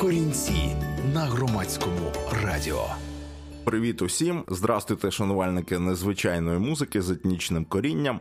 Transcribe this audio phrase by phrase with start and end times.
[0.00, 0.76] Корінці
[1.14, 2.12] на громадському
[2.44, 2.84] радіо.
[3.70, 4.44] Привіт усім!
[4.48, 8.20] Здрастуйте, шанувальники незвичайної музики з етнічним корінням.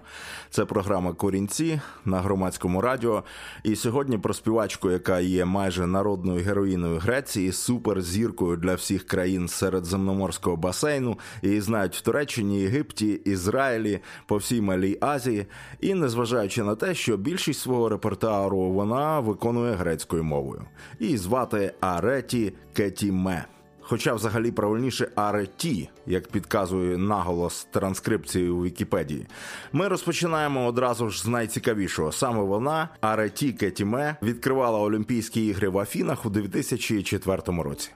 [0.50, 3.24] Це програма Корінці на громадському радіо.
[3.64, 10.56] І сьогодні про співачку, яка є майже народною героїною Греції, суперзіркою для всіх країн середземноморського
[10.56, 11.18] басейну.
[11.42, 15.46] Її знають в Туреччині, Єгипті, Ізраїлі, по всій Малій Азії.
[15.80, 20.62] І незважаючи на те, що більшість свого репертуару вона виконує грецькою мовою.
[21.00, 23.46] Її звати Ареті Кетіме.
[23.90, 29.28] Хоча, взагалі, правильніше Ареті, як підказує наголос транскрипції у Вікіпедії.
[29.74, 32.12] Ми розпочинаємо одразу ж з найцікавішого.
[32.12, 37.90] Саме вона, RT Кетіме, відкривала Олімпійські ігри в Афінах у 2004 році.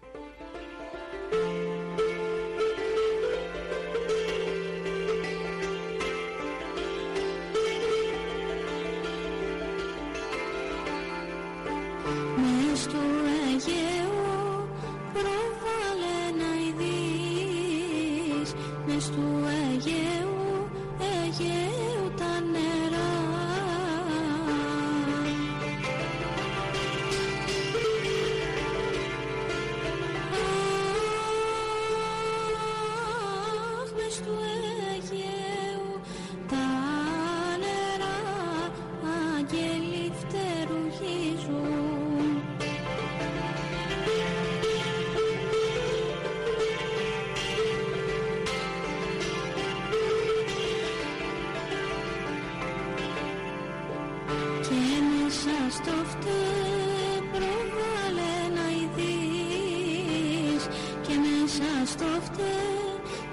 [55.78, 60.64] στο φτέμπρο βάλε να ειδείς
[61.02, 62.60] και μέσα στο φτέ,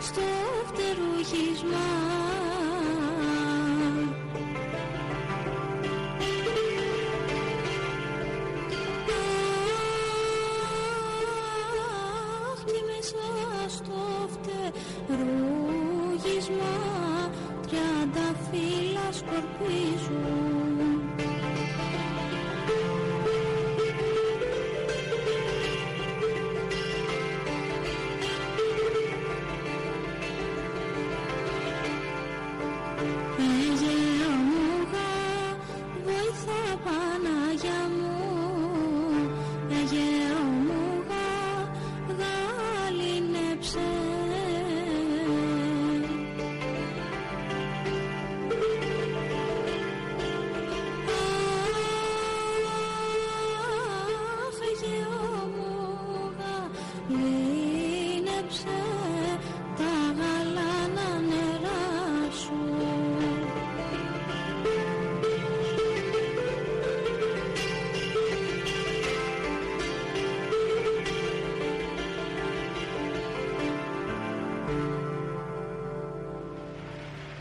[0.01, 0.29] στο
[0.69, 1.90] φτερουγισμά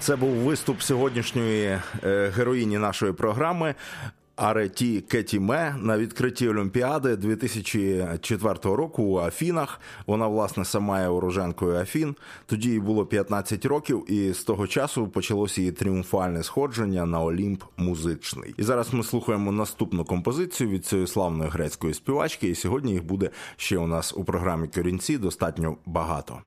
[0.10, 3.76] Це був виступ сьогоднішньої е, героїні нашої програми.
[4.36, 9.80] Ареті Кетіме на відкритті Олімпіади 2004 року у Афінах.
[10.08, 12.16] Вона, власне, сама є уроженкою Афін.
[12.46, 17.64] Тоді їй було 15 років, і з того часу почалося її тріумфальне сходження на Олімп
[17.78, 18.54] музичний.
[18.58, 22.48] І зараз ми слухаємо наступну композицію від цієї славної грецької співачки.
[22.48, 26.40] І сьогодні їх буде ще у нас у програмі Корінці достатньо багато.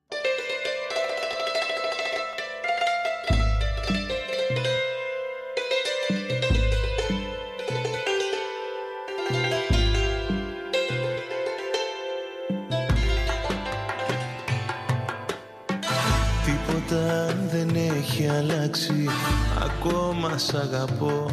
[20.25, 21.25] Ακόμα σ' αγαπώ.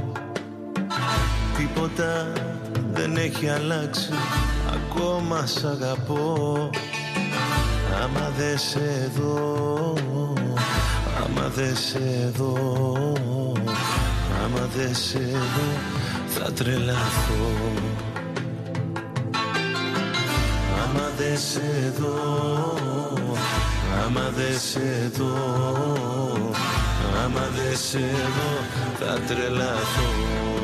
[1.56, 2.32] Τίποτα
[2.92, 4.08] δεν έχει αλλάξει.
[4.74, 6.70] Ακόμα σ' αγαπώ.
[8.02, 9.94] Άμα δεν σε δω
[11.24, 13.14] Άμα δεν σε δω
[14.44, 15.70] Άμα δεν σε δω
[16.26, 17.50] Θα τρελαθώ.
[20.84, 22.74] Άμα δεν σε δω
[24.04, 26.69] Άμα δεν σε δω
[27.24, 28.50] Άμα δεν σε δω
[28.98, 30.59] θα τρελαθώ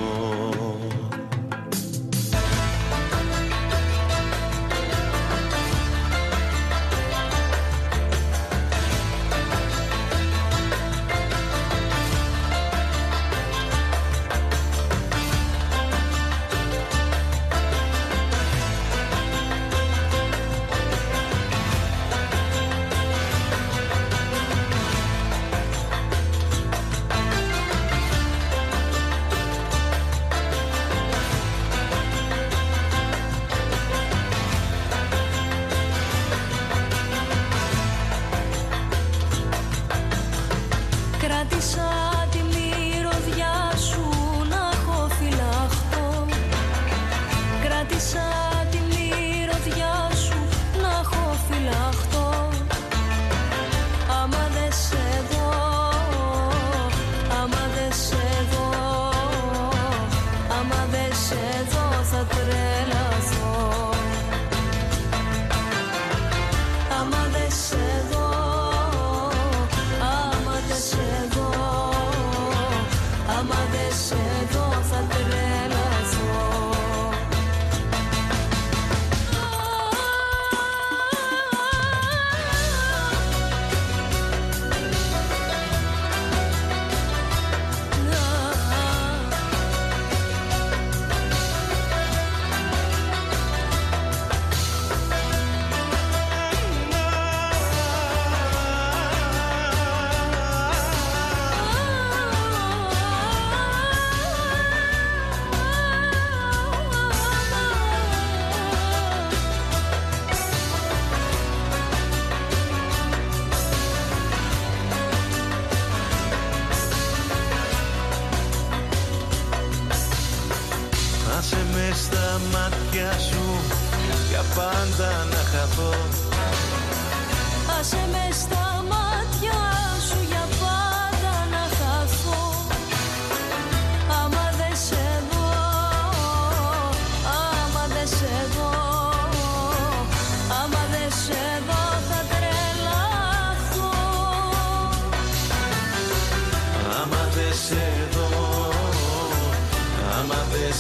[41.67, 41.96] sun.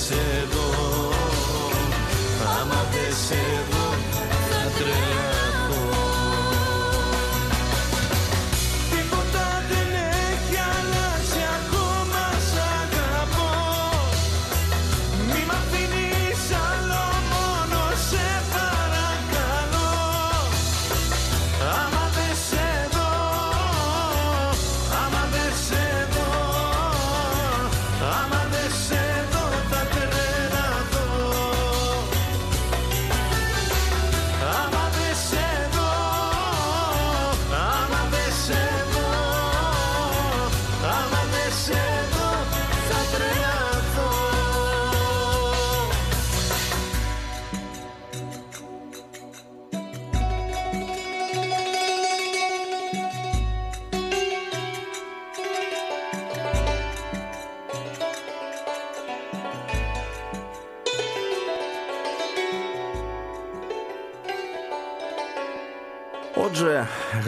[0.08, 0.36] said.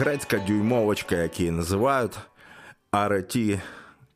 [0.09, 2.17] Отже, грецька дюймовочка, як її називають,
[2.91, 3.59] Ареті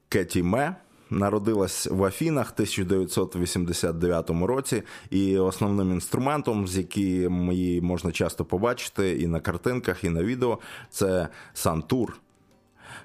[0.09, 0.75] Кетіме.
[1.09, 9.19] Народилась в Афінах в 1989 році, і основним інструментом, з яким її можна часто побачити
[9.19, 10.59] і на картинках, і на відео,
[10.89, 12.17] це сантур.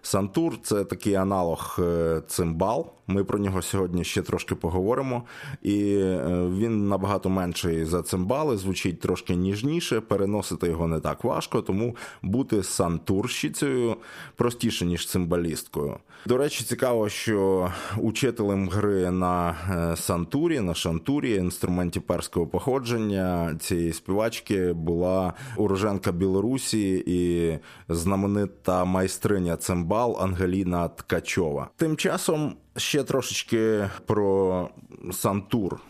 [0.02, 2.92] Сантур це такий аналог е, цимбал.
[3.10, 5.22] Ми про нього сьогодні ще трошки поговоримо.
[5.62, 11.62] І е, він набагато менший за цимбали, звучить трошки ніжніше, переносити його не так важко,
[11.62, 13.96] тому бути сантурщицею
[14.36, 15.96] простіше, ніж цимбалісткою.
[16.26, 23.92] До речі, цікаво, що учителем гри на е, сантурі, на шантурі, інструменті перського походження цієї
[23.92, 27.52] співачки була уроженка Білорусі і
[27.88, 31.70] знаменита майстриня цимбал Ангеліна Ткачова.
[31.76, 34.68] Тим часом ще трошечки про
[35.12, 35.80] сантур.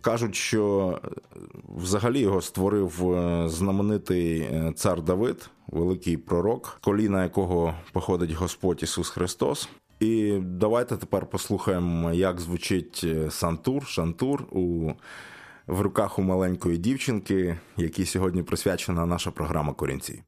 [0.00, 0.98] Кажуть, що
[1.76, 9.08] взагалі його створив е, знаменитий е, цар Давид, великий пророк, коліна якого походить Господь Ісус
[9.08, 9.68] Христос.
[10.00, 14.92] І давайте тепер послухаємо, як звучить е, сантур, шантур у
[15.66, 20.22] в руках у маленької дівчинки, якій сьогодні присвячена наша програма Корінці.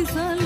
[0.00, 0.39] दिसल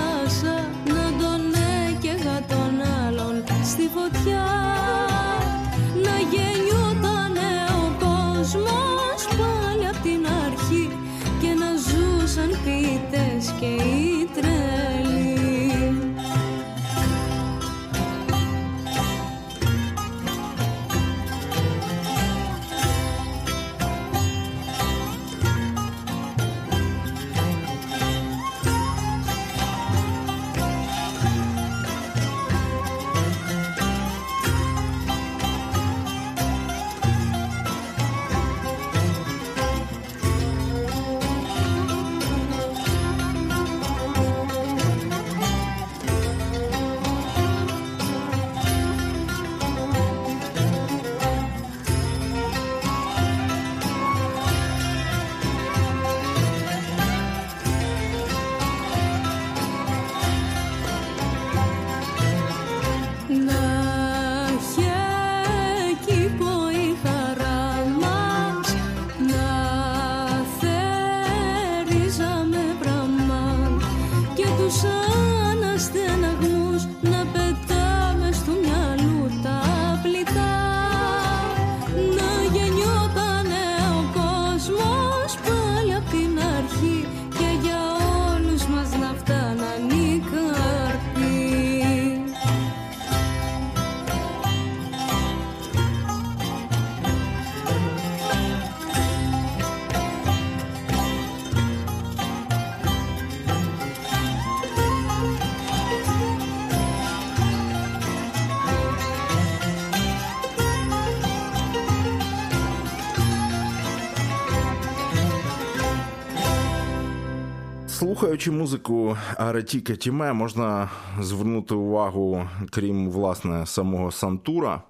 [118.15, 120.91] Слухаючи музику Ареті Катіме, можна
[121.21, 124.83] звернути увагу, крім власне самого Сантура,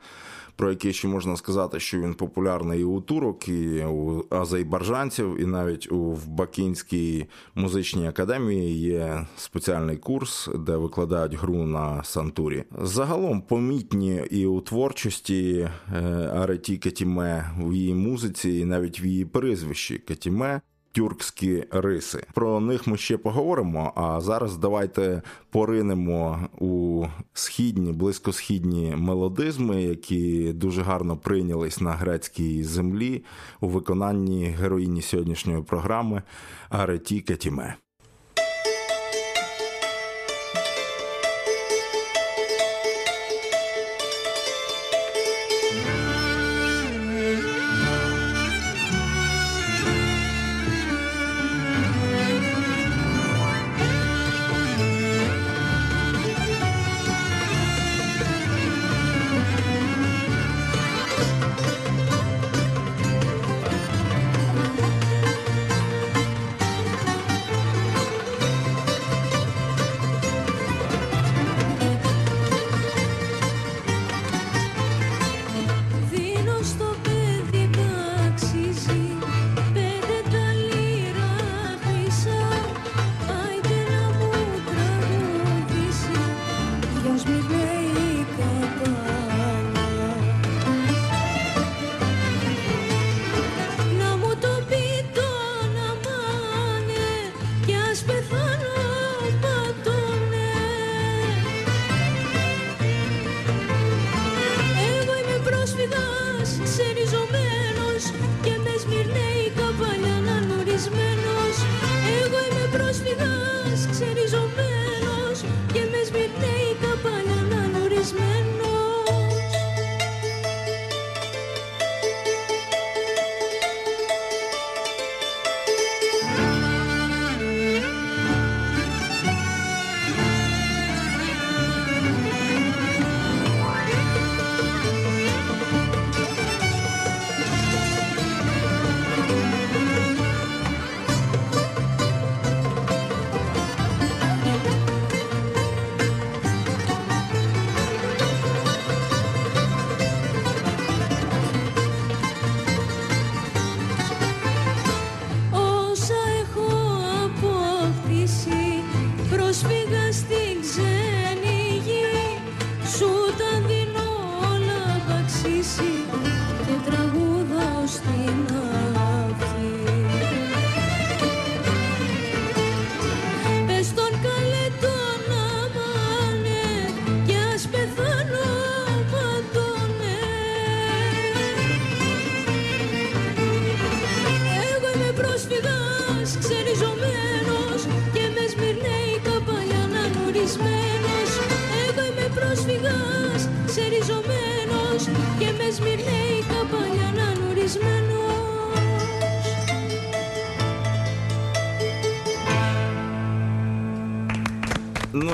[0.56, 5.46] про який ще можна сказати, що він популярний і у турок, і у азербайджанців, і
[5.46, 12.64] навіть у Бакінській музичній академії є спеціальний курс, де викладають гру на сантурі.
[12.82, 16.00] Загалом помітні і у творчості е,
[16.34, 20.60] Ареті Катіме в її музиці, і навіть в її прізвищі Катіме
[20.94, 22.26] тюркські риси.
[22.34, 23.92] Про них ми ще поговоримо.
[23.94, 33.24] А зараз давайте поринемо у східні, близькосхідні мелодизми, які дуже гарно прийнялись на грецькій землі
[33.60, 36.22] у виконанні героїні сьогоднішньої програми
[36.68, 37.74] Ареті Катіме.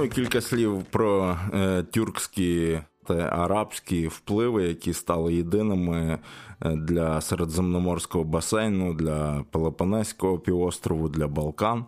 [0.00, 6.18] Ну і кілька слів про е, тюркські та арабські впливи, які стали єдиними
[6.62, 11.84] е, для середземноморського басейну, для Пелопонеського півострову, для Балкан.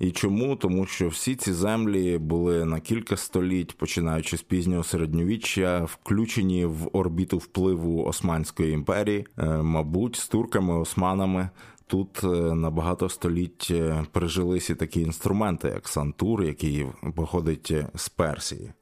[0.00, 0.56] І чому?
[0.56, 6.88] Тому що всі ці землі були на кілька століть, починаючи з пізнього середньовіччя, включені в
[6.92, 11.48] орбіту впливу Османської імперії, е, мабуть, з турками, османами.
[11.94, 13.72] Тут е, на багато століть
[14.12, 18.72] прижилися такі інструменти, як сантур, який походить е, з Персії.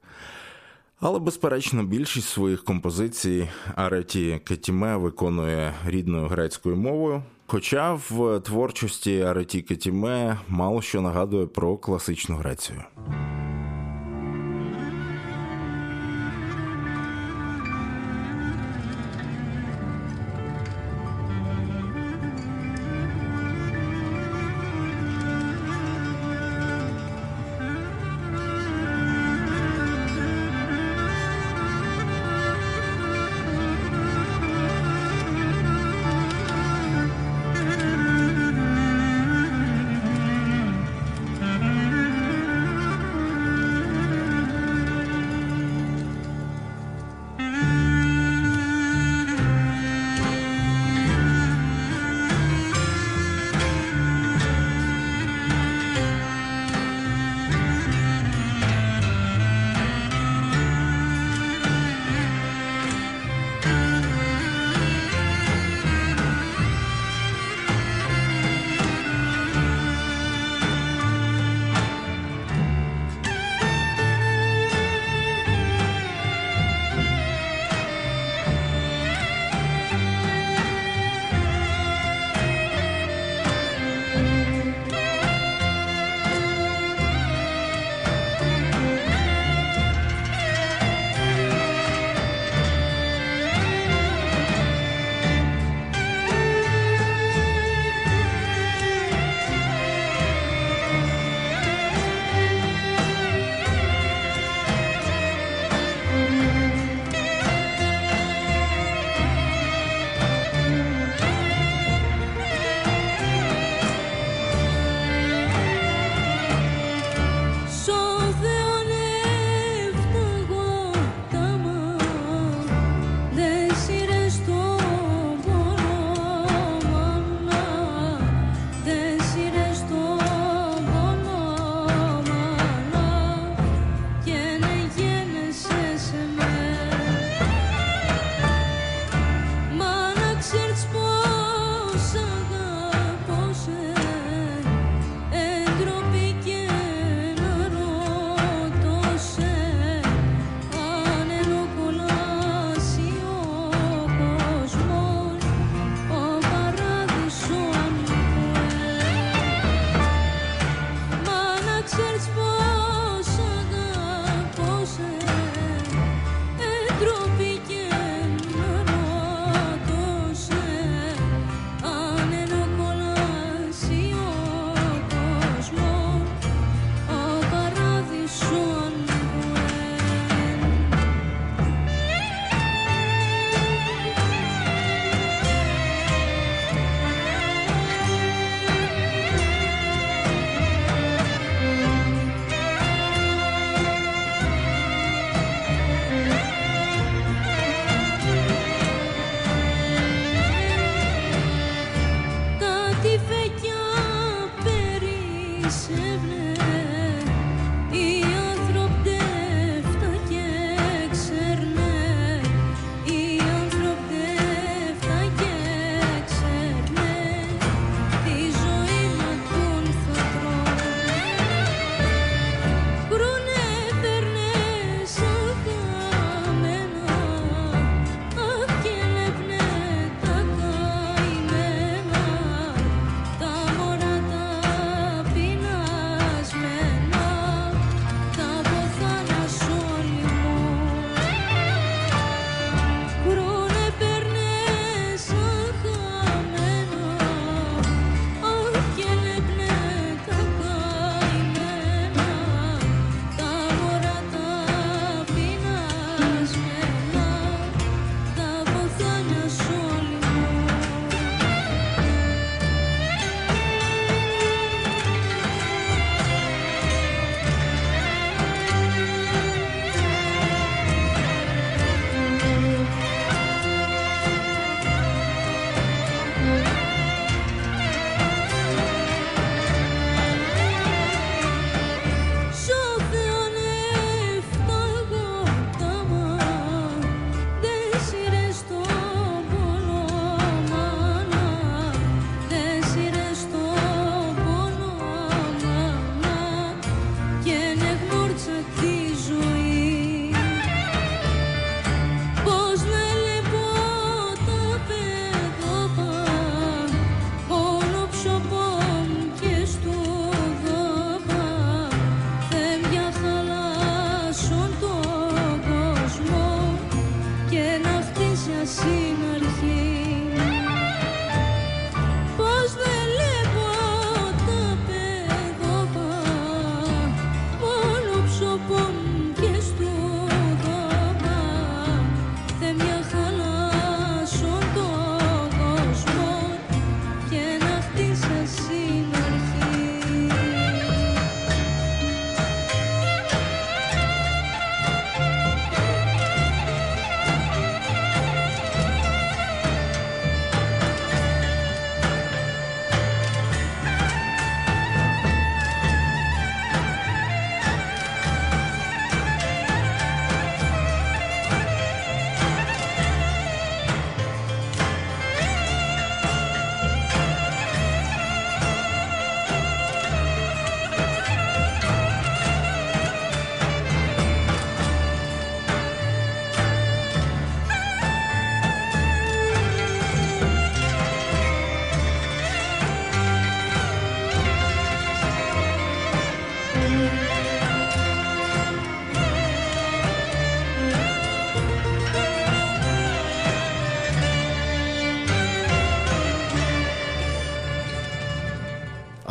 [0.99, 7.23] Але, безперечно, більшість своїх композицій Ареті Кетіме виконує рідною грецькою мовою.
[7.47, 12.83] Хоча в творчості Ареті Кетіме мало що нагадує про класичну Грецію.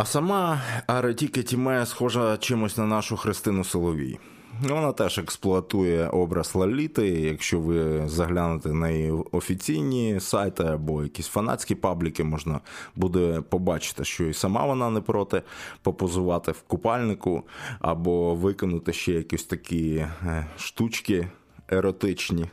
[0.03, 4.19] А сама Аретіка Тімея схожа чимось на нашу Христину Соловій.
[4.63, 7.09] Вона теж експлуатує образ Лаліти.
[7.09, 12.61] Якщо ви заглянете на її офіційні сайти або якісь фанатські пабліки, можна
[12.97, 15.43] буде побачити, що і сама вона не проти
[15.83, 17.43] попозувати в купальнику,
[17.81, 21.29] або виконати ще якісь такі е, штучки
[21.69, 22.47] еротичні,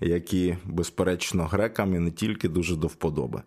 [0.00, 3.42] які, безперечно, грекам і не тільки дуже до вподоби.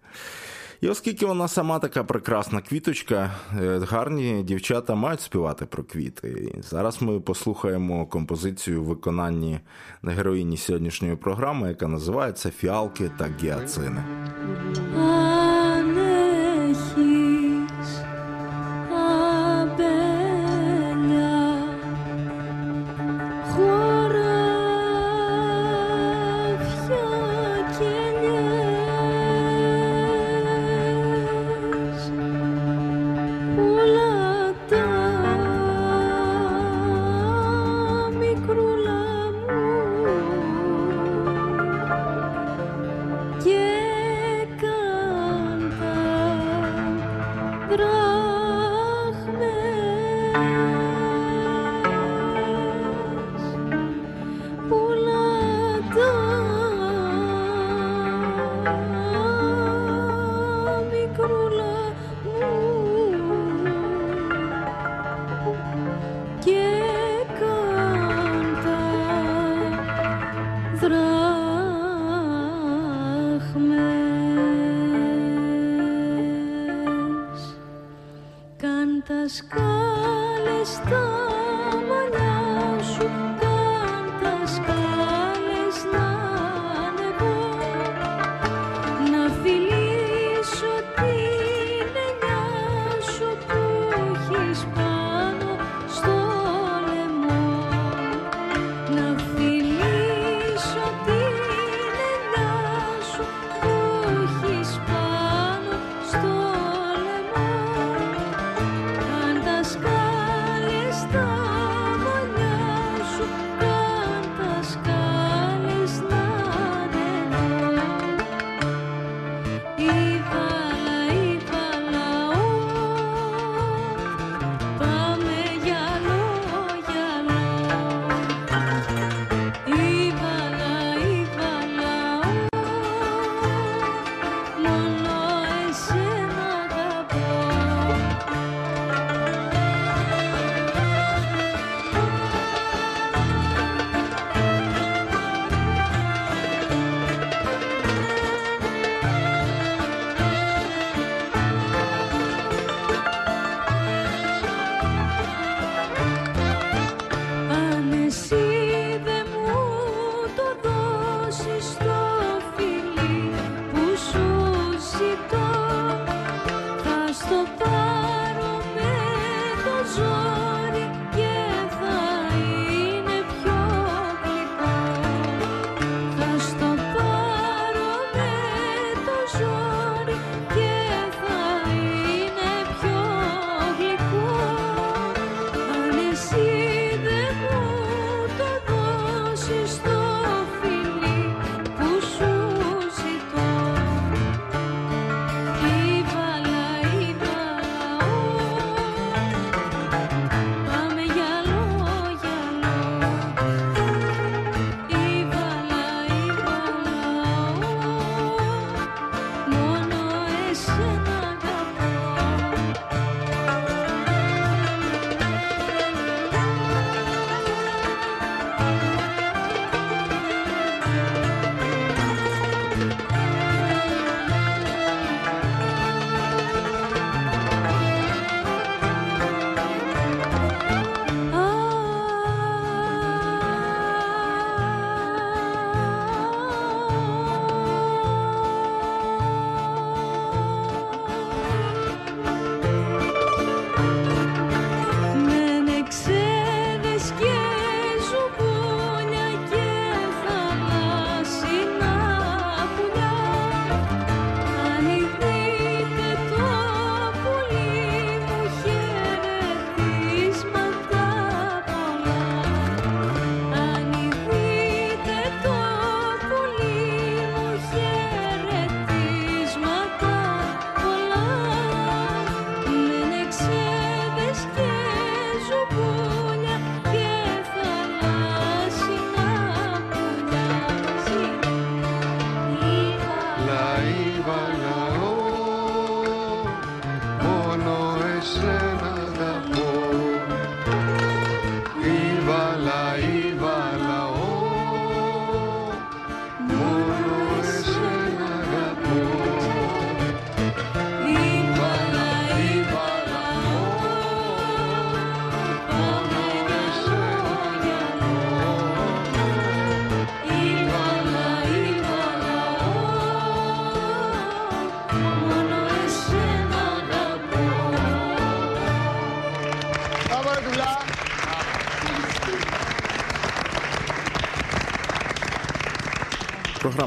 [0.82, 6.52] І оскільки вона сама така прекрасна квіточка, е, гарні дівчата мають співати про квіти.
[6.58, 9.60] І зараз ми послухаємо композицію в виконанні
[10.04, 14.04] героїні сьогоднішньої програми, яка називається Фіалки та гіацини.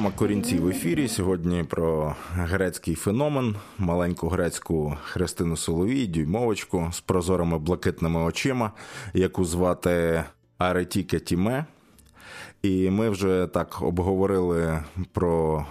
[0.00, 1.08] Програма Корінці в ефірі.
[1.08, 8.72] Сьогодні про грецький феномен, маленьку грецьку Христину Соловій, дюймовочку з прозорими блакитними очима,
[9.14, 10.24] яку звати
[10.58, 11.64] Ареті Кетіме.
[12.62, 14.82] І ми вже так обговорили
[15.12, 15.66] про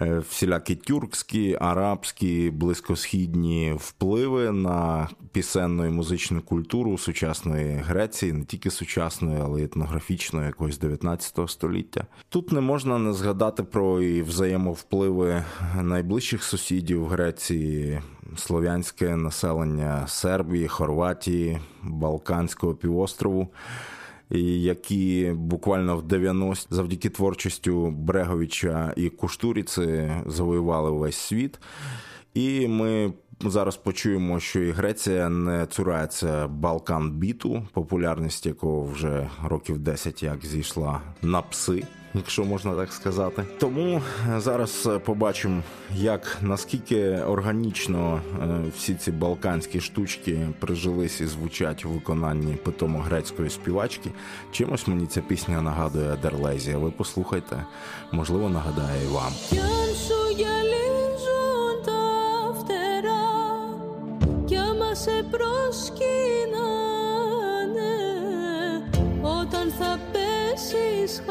[0.00, 9.40] всілякі тюркські, арабські, близькосхідні впливи на пісенну і музичну культуру сучасної Греції, не тільки сучасної,
[9.44, 12.06] але й етнографічної якогось 19 століття.
[12.28, 15.44] Тут не можна не згадати про і взаємовпливи
[15.82, 18.00] найближчих сусідів Греції.
[18.36, 23.48] Слов'янське населення Сербії, Хорватії, Балканського півострову,
[24.30, 31.58] які буквально в 90 завдяки творчістю Бреговича і Куштуріці завоювали весь світ.
[32.34, 39.78] І ми зараз почуємо, що і Греція не цурається Балкан біту, популярність якого вже років
[39.78, 41.84] 10 як зійшла на пси
[42.15, 43.43] якщо можна так сказати.
[43.59, 44.01] Тому
[44.37, 45.63] зараз побачимо,
[45.95, 54.11] як наскільки органічно е, всі ці балканські штучки прижились і звучать у виконанні питомо-грецької співачки.
[54.51, 56.77] Чимось мені ця пісня нагадує Адерлезія.
[56.77, 57.65] Ви послухайте,
[58.11, 59.33] можливо, нагадає і вам.
[65.05, 66.61] σε προσκυνάνε
[69.23, 71.21] όταν θα πέσεις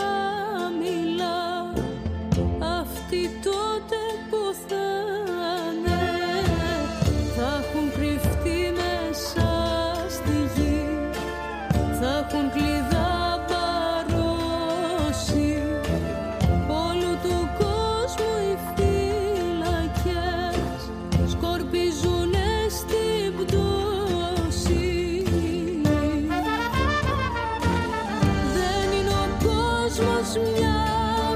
[30.33, 30.77] μια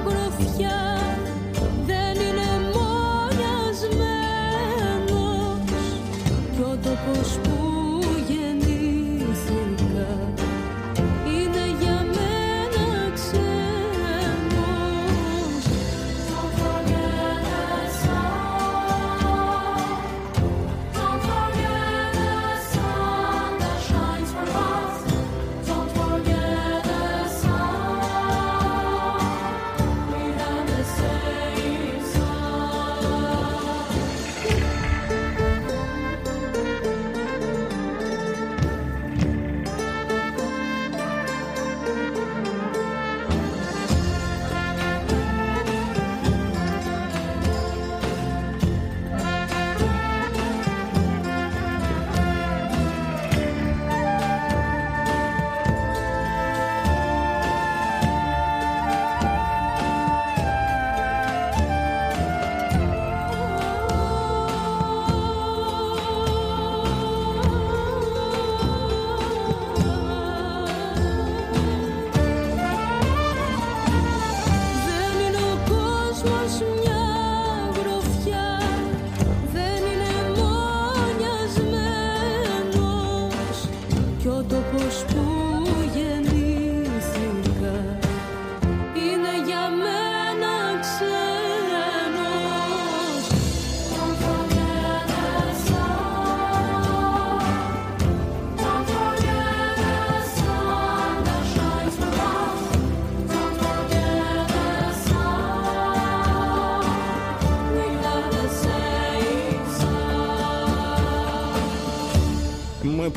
[0.06, 0.78] γροθιά.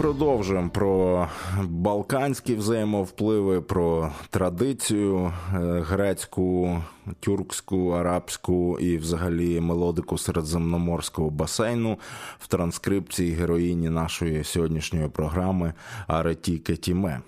[0.03, 1.29] Продовжуємо про
[1.63, 6.79] балканські взаємовпливи, про традицію е, грецьку,
[7.21, 11.99] тюркську, арабську і, взагалі, мелодику середземноморського басейну
[12.39, 15.75] в транскрипції героїні нашої сьогоднішньої програми
[16.07, 17.21] Ареті Кетіме.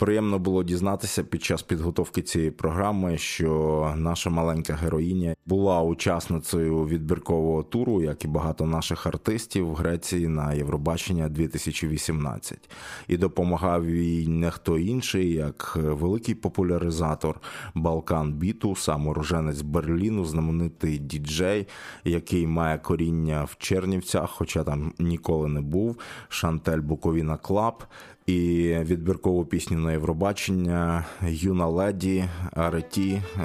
[0.00, 7.62] Приємно було дізнатися під час підготовки цієї програми, що наша маленька героїня була учасницею відбіркового
[7.62, 12.70] туру, як і багато наших артистів в Греції на Євробачення 2018.
[13.08, 17.40] і допомагав їй не хто інший, як великий популяризатор
[17.74, 21.66] Balkan Beat у, сам уродженець Берліну, знаменитий діджей,
[22.04, 25.96] який має коріння в Чернівцях, хоча там ніколи не був.
[26.28, 27.84] Шантель Bucovina Club.
[28.30, 33.42] І відбіркову пісню на Євробачення юна леді Ареті е,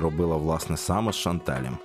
[0.00, 1.78] робила власне саме з Шантелем.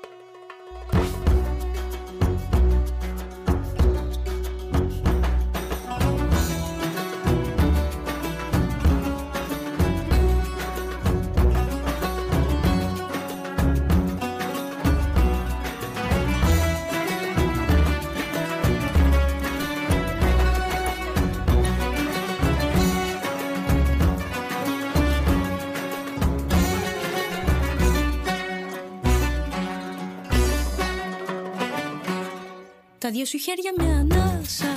[33.32, 34.73] Σου χέρια μια ανάσα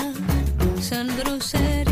[0.80, 1.83] Σαν δροσέρι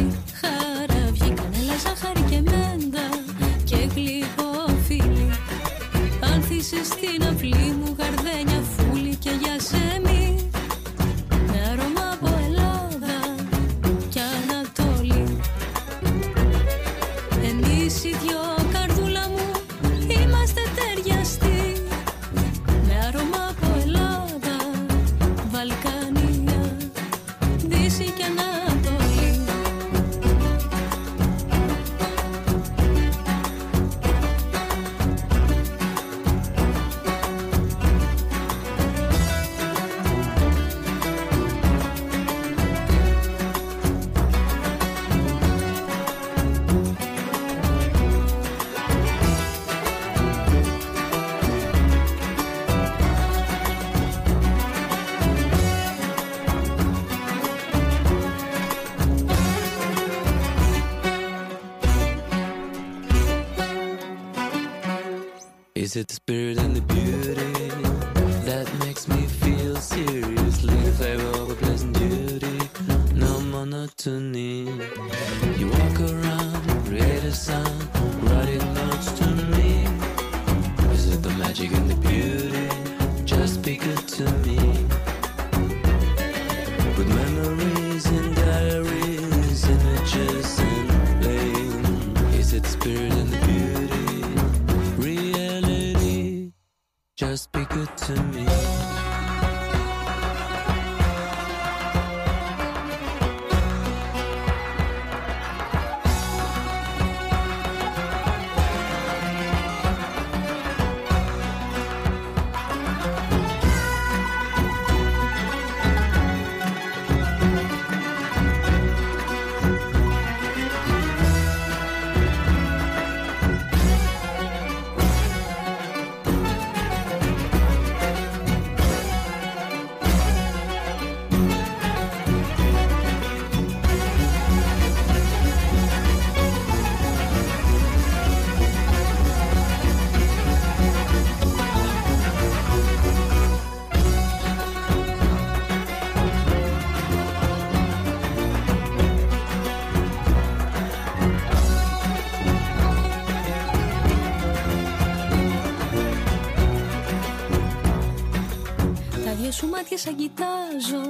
[159.93, 161.05] δυο σου μάτια σαν κοιτάζω.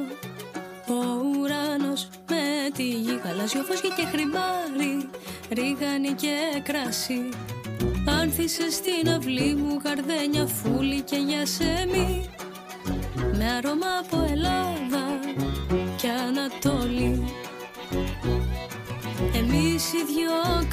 [0.89, 5.11] Ο ουρανός με τη γη Γαλάζιο φως και χρυμπάρι
[5.51, 7.29] Ρίγανη και κράσι
[8.21, 12.31] Άνθησε στην αυλή μου Γαρδένια φούλη και γιασέμι
[13.39, 15.05] Με αρώμα από Ελλάδα
[15.97, 17.25] και Ανατολή.
[19.35, 20.69] Εμείς οι δυο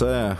[0.00, 0.36] це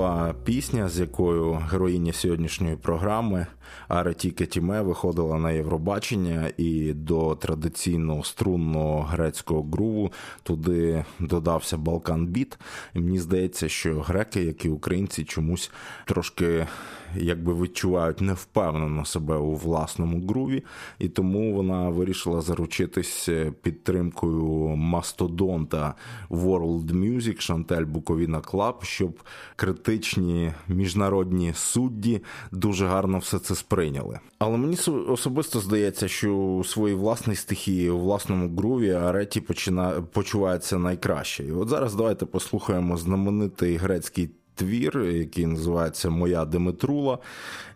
[0.00, 3.46] була пісня, з якою героїня сьогоднішньої програми
[3.88, 12.58] Ареті Кетіме виходила на Євробачення і до традиційного струнного грецького груву туди додався Балкан Біт.
[12.94, 15.70] Мені здається, що греки, як і українці, чомусь
[16.04, 16.66] трошки
[17.16, 20.64] якби відчувають невпевнено себе у власному груві,
[20.98, 23.28] і тому вона вирішила заручитись
[23.62, 25.94] підтримкою мастодонта
[26.30, 29.18] World Music Шантель Bucovina Club, щоб
[29.90, 32.22] критичні міжнародні судді
[32.52, 34.18] дуже гарно все це сприйняли.
[34.38, 34.76] Але мені
[35.08, 39.90] особисто здається, що у своїй власній стихії, у власному груві Ареті почина...
[40.12, 41.44] почувається найкраще.
[41.44, 47.18] І от зараз давайте послухаємо знаменитий грецький твір, який називається Моя Димитрула.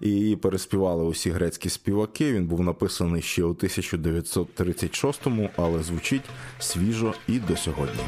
[0.00, 2.32] І її переспівали усі грецькі співаки.
[2.32, 6.24] Він був написаний ще у 1936-му, але звучить
[6.58, 8.00] свіжо і до сьогодні.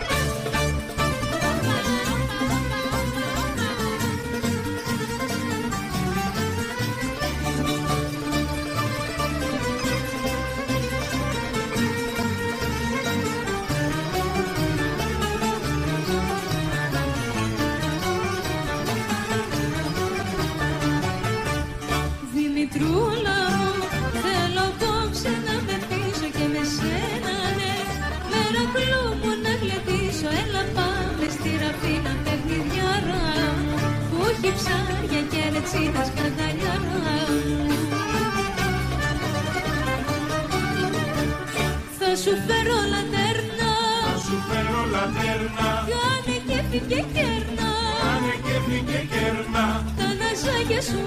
[46.78, 47.70] Κέφι και κέρνα.
[48.02, 49.64] Κάνε κέφι και κέρνα.
[49.98, 51.00] Τα ναζάκια σου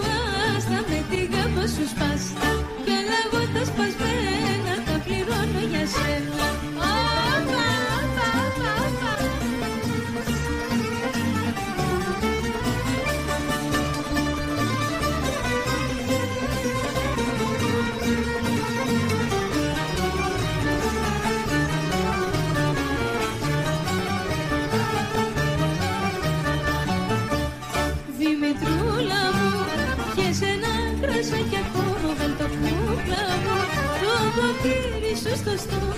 [0.55, 2.49] άστα με τη γάμπα σου σπάστα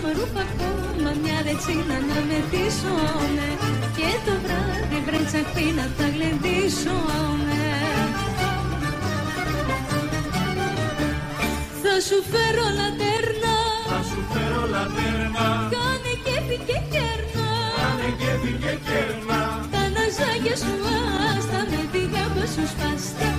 [0.01, 3.47] στο στόμα ρούφα ακόμα μια ρετσίνα να μεθύσουμε
[3.97, 7.61] Και το βράδυ βρέτσαχπί να τα γλεντήσουμε.
[11.83, 13.55] Θα σου φέρω λατέρνα,
[13.91, 15.47] Θα σου φέρω λατέρνα.
[15.75, 17.49] Κάνε κέφι και κέρνα.
[17.79, 19.39] Κάνε κέφι και κέρνα.
[19.73, 20.73] Τα ναζάκια σου
[21.33, 23.30] άστα με τη γάμπα σου σπάστα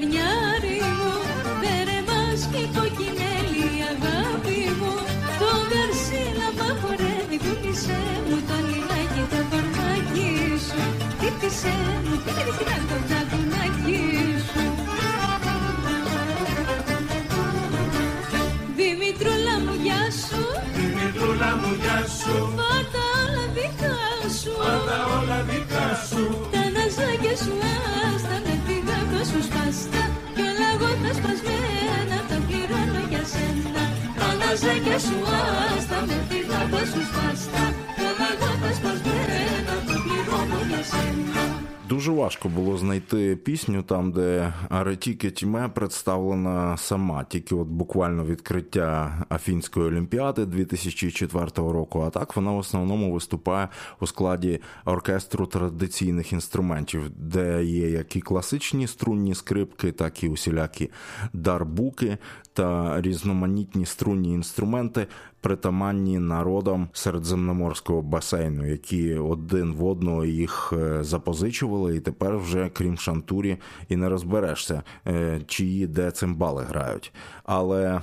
[0.00, 0.29] рівня.
[42.00, 49.24] Дуже важко було знайти пісню там, де Ареті Кетіме представлена сама, тільки от буквально відкриття
[49.28, 52.00] Афінської олімпіади 2004 року.
[52.00, 53.68] А так вона в основному виступає
[54.00, 60.90] у складі оркестру традиційних інструментів, де є як і класичні струнні скрипки, так і усілякі
[61.32, 62.18] дарбуки
[62.52, 65.06] та різноманітні струнні інструменти,
[65.40, 72.98] притаманні народам середземноморського басейну, які один в одного їх е, запозичували, і тепер вже крім
[72.98, 73.56] шантурі
[73.88, 77.12] і не розберешся, е, чиї де цимбали грають.
[77.44, 78.00] Але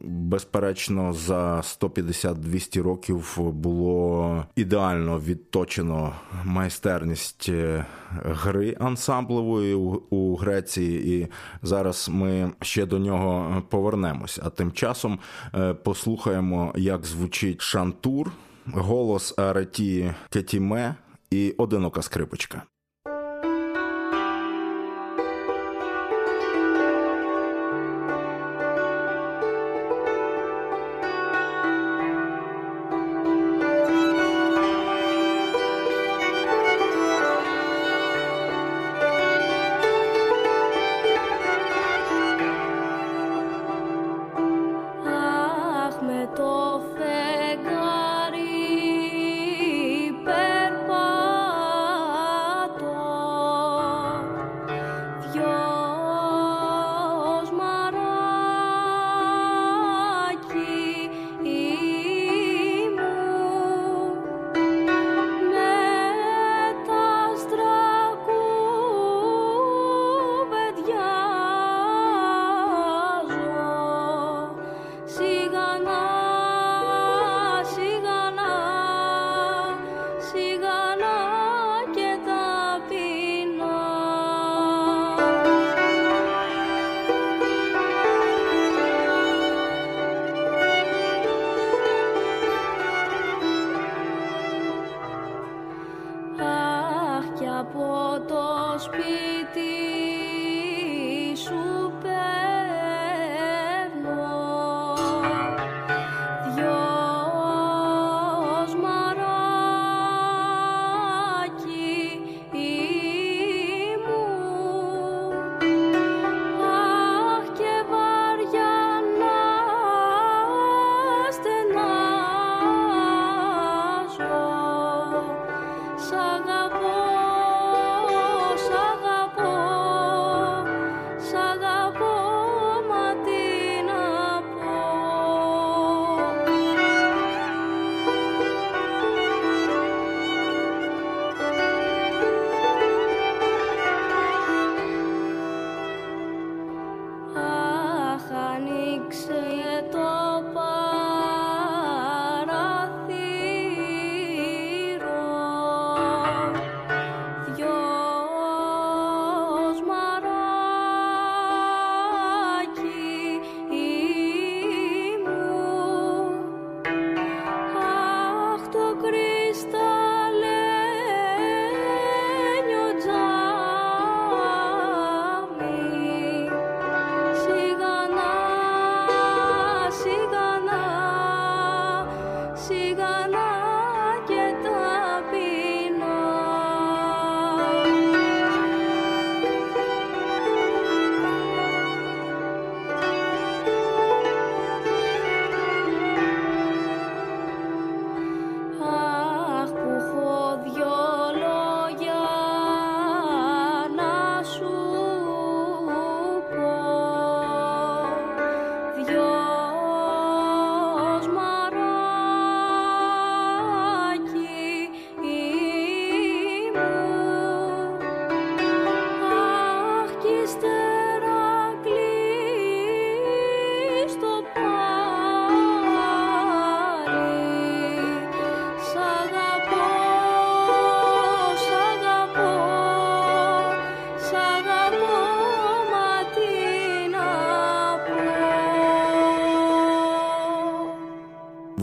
[0.00, 6.12] безперечно, за 150-200 років було ідеально відточено
[6.44, 11.28] майстерність е, гри ансамблевої у, Греції, і
[11.62, 14.40] зараз ми ще до нього повернемось.
[14.42, 15.18] А тим часом
[15.54, 18.32] е, послухаємо, як звучить шантур,
[18.66, 20.94] голос Ареті Кетіме
[21.30, 22.62] і одинока скрипочка.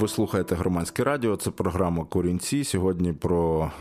[0.05, 1.35] Ви слухаєте громадське радіо.
[1.35, 2.63] Це програма Корінці.
[2.63, 3.71] Сьогодні про е,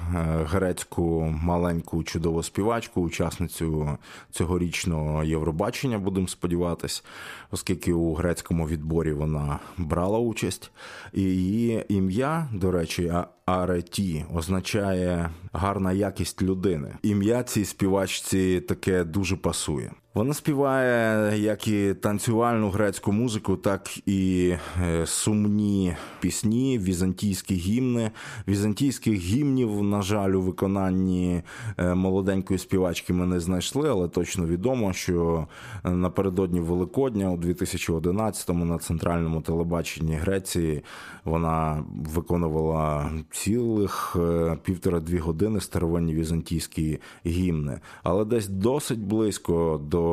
[0.50, 3.98] грецьку маленьку чудову співачку, учасницю
[4.30, 5.98] цьогорічного Євробачення.
[5.98, 7.04] Будемо сподіватись,
[7.50, 10.70] оскільки у грецькому відборі вона брала участь.
[11.12, 13.12] І її ім'я, до речі,
[13.46, 16.94] Ареті означає гарна якість людини.
[17.02, 19.90] Ім'я цій співачці таке дуже пасує.
[20.14, 24.54] Вона співає як і танцювальну грецьку музику, так і
[24.84, 28.10] е, сумні пісні, візантійські гімни.
[28.48, 31.42] Візантійських гімнів, на жаль, у виконанні
[31.78, 35.46] е, молоденької співачки ми не знайшли, але точно відомо, що
[35.84, 40.82] напередодні Великодня у 2011-му на центральному телебаченні Греції
[41.24, 41.84] вона
[42.14, 50.03] виконувала цілих е, півтора-дві години старовинні візантійські гімни, але десь досить близько до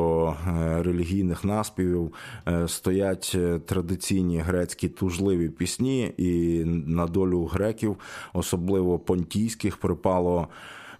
[0.48, 2.12] е, релігійних наспівів
[2.48, 3.36] е, стоять
[3.66, 7.96] традиційні грецькі тужливі пісні, і на долю греків,
[8.32, 10.48] особливо понтійських, припало.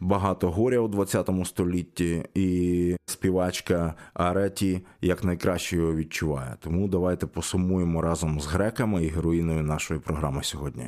[0.00, 6.56] Багато горя у 20 столітті, і співачка Ареті як найкраще його відчуває.
[6.60, 10.84] Тому давайте посумуємо разом з греками і героїною нашої програми сьогодні.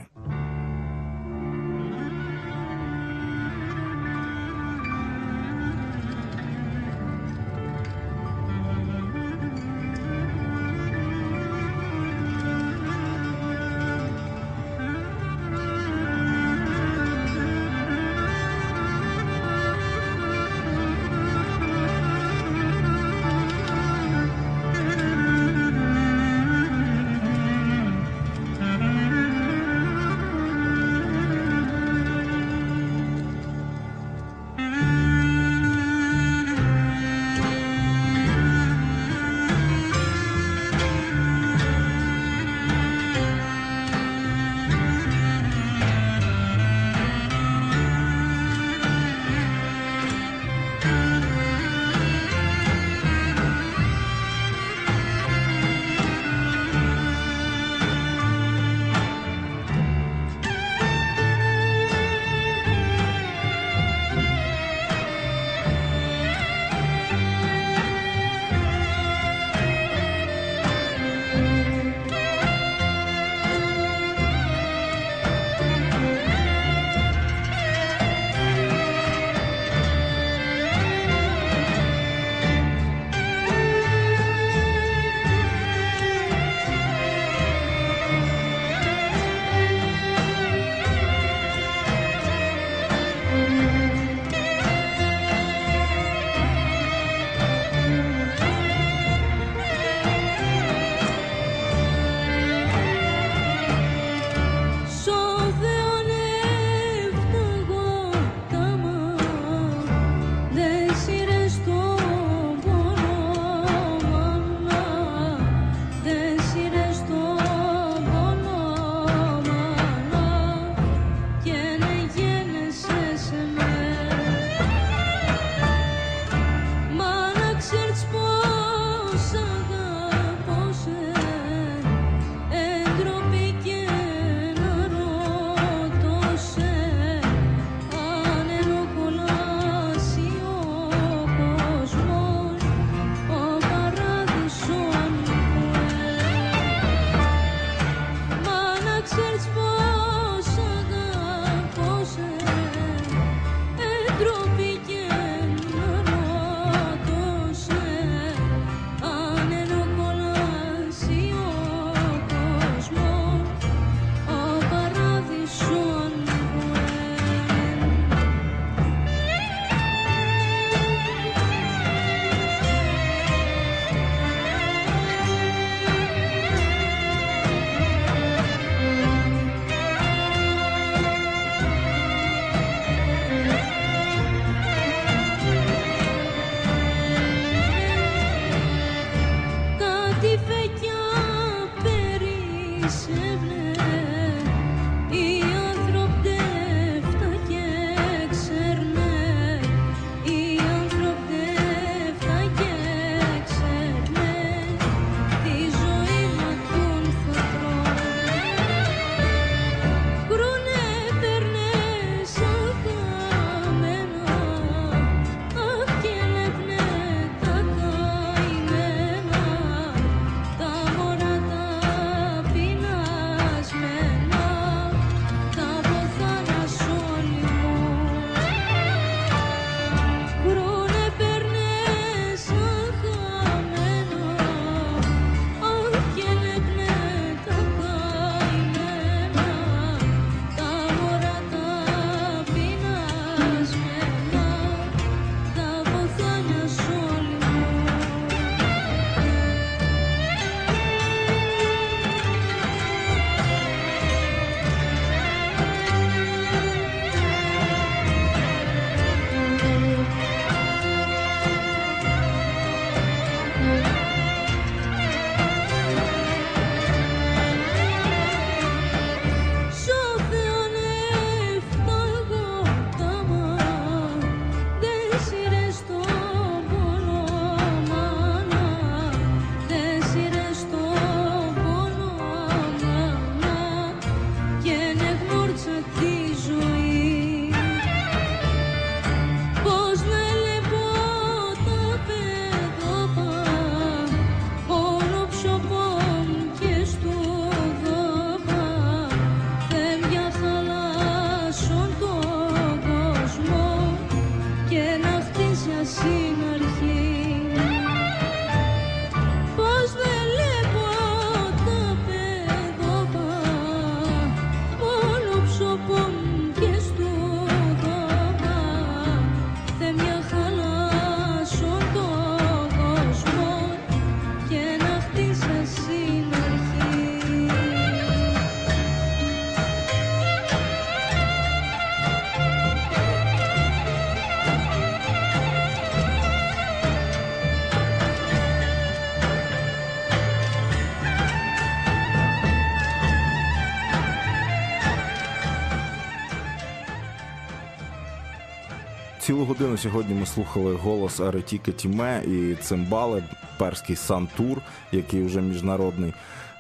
[349.45, 353.25] Годину сьогодні ми слухали голос Аретіки Тіме і цимбали,
[353.59, 354.59] перський сантур,
[354.93, 356.13] який вже міжнародний.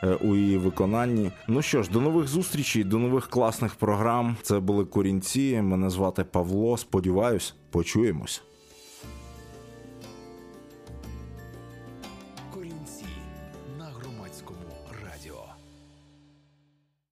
[0.02, 1.30] е, У її виконанні.
[1.48, 4.36] Ну що ж, до нових зустрічей, до нових класних програм.
[4.42, 5.60] Це були корінці.
[5.62, 6.76] Мене звати Павло.
[6.76, 8.42] Сподіваюсь, почуємось.